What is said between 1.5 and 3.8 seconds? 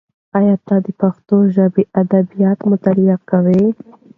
ژبې ادبیات مطالعه کوې؟